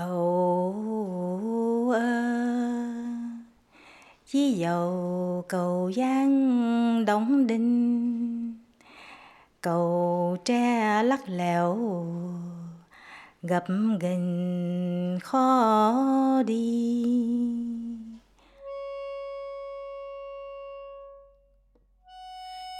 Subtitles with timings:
[0.00, 2.00] Cầu ơ,
[4.32, 8.58] dầu cầu giang đóng đinh,
[9.60, 11.76] cầu tre lắc lẻo,
[13.42, 13.64] gập
[14.00, 17.04] ghềnh khó đi.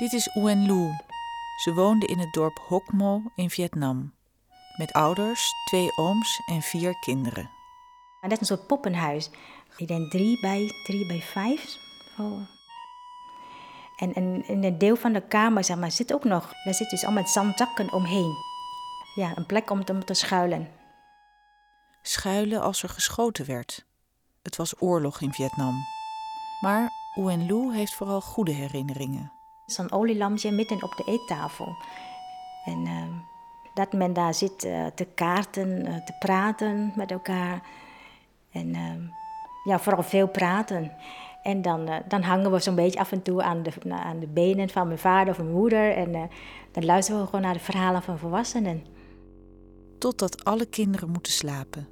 [0.00, 0.91] Dit is Ouen Lu.
[1.66, 4.20] Ze woonde in het dorp Hoc Mo in Vietnam.
[4.81, 7.51] Met ouders, twee ooms en vier kinderen.
[8.21, 9.30] Dat is een soort poppenhuis.
[9.77, 11.77] Ik denk drie bij, drie bij vijf.
[12.19, 12.41] Oh.
[13.97, 16.91] En, en in een deel van de kamer zeg maar, zit ook nog, daar zit
[16.91, 18.35] dus allemaal zandzakken omheen.
[19.15, 20.69] Ja, een plek om te, om te schuilen.
[22.02, 23.87] Schuilen als er geschoten werd.
[24.43, 25.74] Het was oorlog in Vietnam.
[26.60, 29.33] Maar Ouen Lu heeft vooral goede herinneringen.
[29.66, 31.77] Zo'n olielampje midden op de eettafel.
[32.65, 33.30] En ehm,
[33.80, 37.62] dat men daar zit eh, te kaarten, eh, te praten met elkaar.
[38.52, 39.01] En ehm,
[39.65, 40.93] ja, vooral veel praten.
[41.43, 44.27] En dan, eh, dan hangen we zo'n beetje af en toe aan de, aan de
[44.27, 45.93] benen van mijn vader of mijn moeder.
[45.93, 46.30] En
[46.73, 48.85] dan luisteren we gewoon naar de verhalen van volwassenen.
[49.99, 51.88] Totdat alle kinderen moeten slapen.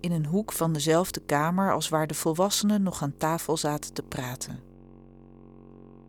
[0.00, 4.02] In een hoek van dezelfde kamer als waar de volwassenen nog aan tafel zaten te
[4.02, 4.71] praten.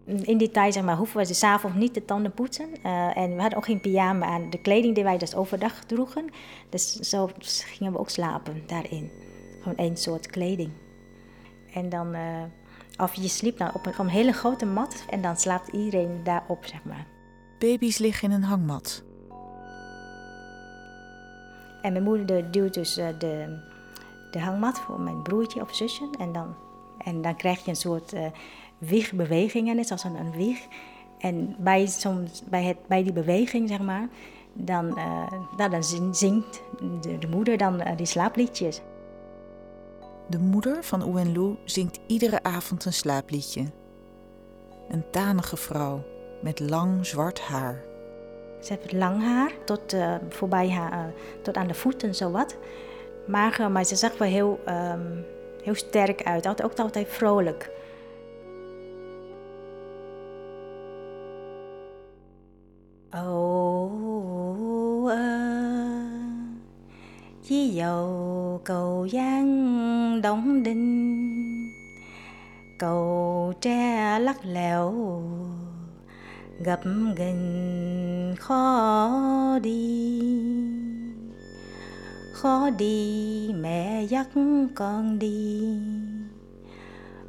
[0.06, 2.70] In die tijd zeg maar, hoeven we de avonds niet de tanden poetsen.
[2.86, 4.50] Uh, en we hadden ook geen pyjama aan.
[4.50, 6.30] De kleding die wij dus overdag droegen.
[6.70, 9.12] Dus zo gingen we ook slapen daarin.
[9.59, 10.72] Gewoon één soort kleding.
[11.74, 12.44] En dan, uh,
[12.98, 15.06] of je sliep dan op een, op een hele grote mat.
[15.09, 17.08] En dan slaapt iedereen daarop, zeg maar.
[17.59, 19.04] Baby's liggen in een hangmat.
[21.81, 23.59] En mijn moeder duwt dus de,
[24.31, 26.09] de hangmat voor mijn broertje of zusje.
[26.20, 26.56] En dan,
[26.98, 28.14] en dan krijg je een soort
[28.86, 30.59] wiegbewegingen, net zoals een, een wieg.
[31.20, 34.08] En bij, soms, bij, het, bij die beweging, zeg maar,
[34.53, 36.62] dan, uh, nou, dan zingt
[37.02, 38.81] de, de moeder dan uh, die slaapliedjes.
[40.28, 43.64] De moeder van Ouen Lu zingt iedere avond een slaapliedje.
[44.90, 46.03] Een tanige vrouw
[46.41, 47.81] met lang zwart haar.
[48.62, 52.57] Ze heeft lang haar, tot, uh, voorbij haar, tot aan de voeten zowat.
[53.28, 55.25] Mager, maar ze zag wel heel, um,
[55.63, 57.72] heel sterk uit, altijd, ook altijd vrolijk.
[63.13, 65.18] Ồ ơ,
[67.44, 71.72] chi dầu cầu giang đóng đinh,
[72.79, 74.94] cầu tre lắc lẻo,
[76.59, 76.81] gập
[77.18, 80.22] ghềnh khó đi.
[82.34, 84.28] Khó đi mẹ dắt
[84.75, 85.62] con đi,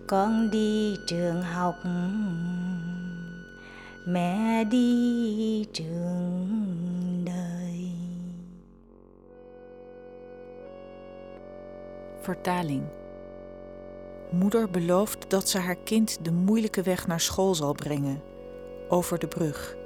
[0.09, 1.75] con đi trường học
[4.07, 7.93] mẹ đi trường đời.
[12.21, 12.83] Vertaling.
[14.31, 18.23] Moeder belooft dat ze haar kind de moeilijke weg naar school zal brengen,
[18.89, 19.77] over de brug.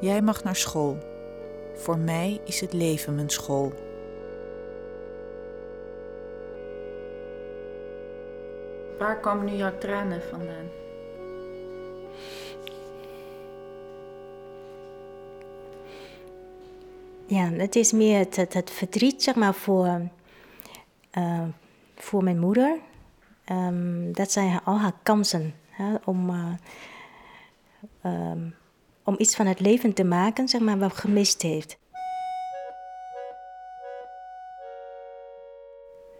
[0.00, 0.96] Jij mag naar school.
[1.74, 3.72] Voor mij is het leven mijn school.
[8.98, 10.82] Waar komen nu jouw tranen vandaan?
[17.32, 20.00] Ja, het is meer het, verdriet, zeg maar, voor,
[21.18, 21.42] uh,
[21.96, 22.78] voor mijn moeder.
[23.50, 25.54] Um, dat zijn al haar kansen
[26.04, 26.52] om, uh,
[28.32, 28.54] um,
[29.04, 31.78] om iets van het leven te maken, zeg maar, wat gemist heeft.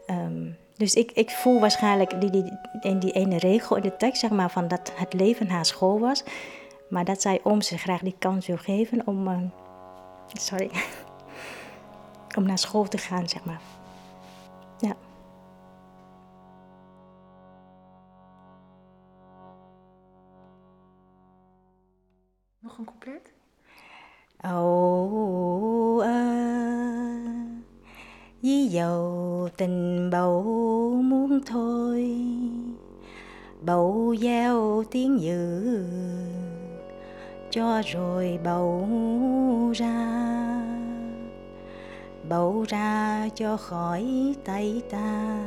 [0.06, 4.20] Um, dus ik, ik voel waarschijnlijk die, die, in die ene regel in de tekst,
[4.20, 6.24] zeg maar, van dat het leven haar school was.
[6.88, 9.28] Maar dat zij om zich graag die kans wil geven om.
[9.28, 9.36] Uh,
[10.40, 10.70] sorry.
[12.36, 13.60] om naar school te gaan, zeg maar.
[14.78, 14.96] Ja.
[22.58, 23.32] Nog een couplet?
[24.42, 26.42] Ồ ơ,
[28.42, 30.42] Dí dầu tình bầu
[31.04, 32.18] muốn thôi,
[33.60, 36.31] Bầu gieo tiếng dữ,
[37.54, 38.88] Cho rồi bầu
[39.74, 40.08] ra
[42.28, 45.38] bầu ra cho khỏi tay ta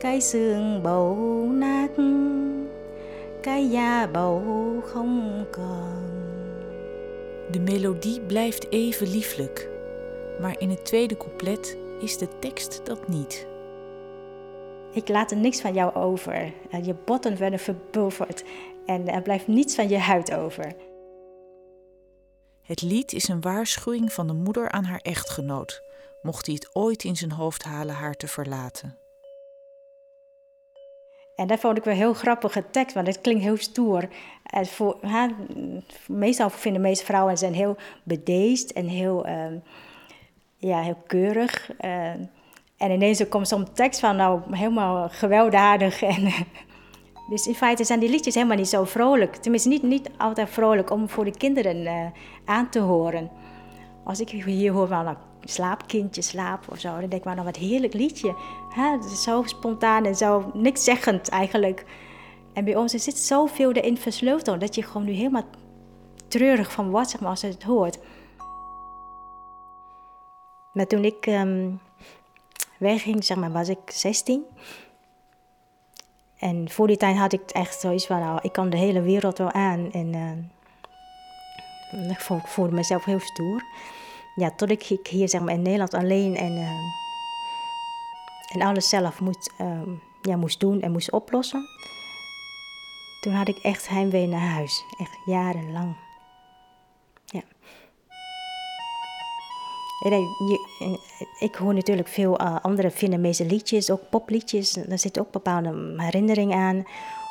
[0.00, 1.16] cái xương bầu
[1.52, 1.90] nát
[3.42, 4.42] cái da bầu
[4.84, 6.02] không còn
[7.52, 9.68] De melodie blijft even lieflijk,
[10.40, 13.46] maar in het tweede couplet is de tekst dat niet.
[14.92, 16.52] Ik laat er niks van jou over.
[16.82, 18.44] Je botten werden verpulverd
[18.86, 20.74] en er blijft niets van je huid over.
[22.62, 25.82] Het lied is een waarschuwing van de moeder aan haar echtgenoot,
[26.22, 28.96] mocht hij het ooit in zijn hoofd halen haar te verlaten.
[31.36, 34.08] En dat vond ik wel heel grappige tekst, want het klinkt heel stoer.
[34.44, 35.30] En voor, ha,
[36.06, 39.46] meestal vinden de meeste vrouwen zijn heel bedeesd en heel, uh,
[40.56, 41.70] ja, heel keurig.
[41.80, 42.10] Uh,
[42.76, 46.02] en ineens komt zo'n tekst van nou helemaal gewelddadig.
[46.02, 46.32] En,
[47.28, 49.36] dus in feite zijn die liedjes helemaal niet zo vrolijk.
[49.36, 52.06] Tenminste, niet, niet altijd vrolijk om voor de kinderen uh,
[52.44, 53.30] aan te horen.
[54.04, 57.34] Als ik hier hoor van nou, slaap kindje, slaap of zo, dan denk ik maar
[57.34, 58.34] nou wat heerlijk liedje.
[59.04, 61.84] Is zo spontaan en zo niks zeggend eigenlijk.
[62.52, 65.44] En bij ons er zit zoveel erin versleuteld dat je gewoon nu helemaal
[66.28, 67.98] treurig van wordt zeg maar, als je het hoort.
[70.72, 71.80] Maar toen ik um,
[72.78, 74.44] wegging, zeg maar, was ik 16.
[76.42, 79.38] En voor die tijd had ik echt zoiets van, nou, ik kan de hele wereld
[79.38, 79.92] wel aan.
[79.92, 80.12] En
[81.92, 83.62] uh, ik voelde mezelf heel stoer.
[84.34, 86.70] Ja, tot ik hier zeg maar, in Nederland alleen en, uh,
[88.52, 89.80] en alles zelf moest, uh,
[90.22, 91.64] ja, moest doen en moest oplossen.
[93.20, 94.84] Toen had ik echt heimwee naar huis.
[94.98, 95.94] Echt jarenlang.
[101.38, 104.72] Ik hoor natuurlijk veel uh, andere Vietnamese liedjes, ook popliedjes.
[104.72, 106.84] Daar zit ook bepaalde herinnering aan.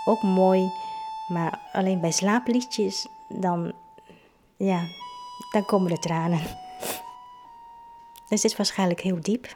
[0.05, 0.71] Ook mooi.
[1.27, 3.73] Maar alleen bij slaapliedjes, dan,
[4.57, 4.87] ja,
[5.51, 6.41] dan komen de tranen.
[8.29, 9.55] Dus dit is waarschijnlijk heel diep.